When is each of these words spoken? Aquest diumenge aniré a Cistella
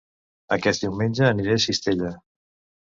Aquest 0.57 0.87
diumenge 0.87 1.29
aniré 1.29 1.57
a 1.59 1.63
Cistella 1.69 2.13